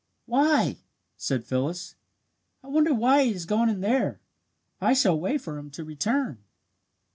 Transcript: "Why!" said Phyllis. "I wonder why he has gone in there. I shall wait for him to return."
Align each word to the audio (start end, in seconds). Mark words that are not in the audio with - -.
"Why!" 0.25 0.77
said 1.15 1.43
Phyllis. 1.45 1.93
"I 2.63 2.69
wonder 2.69 2.91
why 2.91 3.23
he 3.23 3.33
has 3.33 3.45
gone 3.45 3.69
in 3.69 3.81
there. 3.81 4.19
I 4.81 4.93
shall 4.93 5.19
wait 5.19 5.41
for 5.41 5.59
him 5.59 5.69
to 5.69 5.83
return." 5.85 6.39